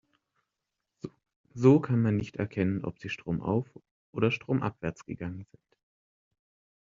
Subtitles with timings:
[1.53, 3.69] So kann man nicht erkennen, ob sie stromauf-
[4.11, 5.77] oder stromabwärts gegangen sind.